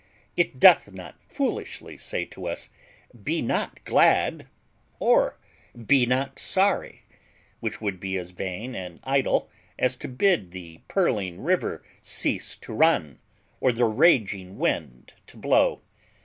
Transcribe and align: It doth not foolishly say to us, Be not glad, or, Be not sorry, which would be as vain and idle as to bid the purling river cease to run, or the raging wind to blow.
It 0.35 0.59
doth 0.59 0.91
not 0.91 1.21
foolishly 1.21 1.95
say 1.95 2.25
to 2.25 2.47
us, 2.47 2.69
Be 3.23 3.39
not 3.39 3.85
glad, 3.85 4.47
or, 4.99 5.37
Be 5.75 6.07
not 6.07 6.39
sorry, 6.39 7.03
which 7.59 7.81
would 7.81 7.99
be 7.99 8.17
as 8.17 8.31
vain 8.31 8.73
and 8.73 8.99
idle 9.03 9.47
as 9.77 9.95
to 9.97 10.07
bid 10.07 10.49
the 10.49 10.79
purling 10.87 11.41
river 11.43 11.83
cease 12.01 12.55
to 12.61 12.73
run, 12.73 13.19
or 13.59 13.71
the 13.71 13.85
raging 13.85 14.57
wind 14.57 15.13
to 15.27 15.37
blow. 15.37 15.83